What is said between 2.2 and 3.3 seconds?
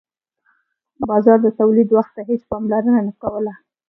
هیڅ پاملرنه نه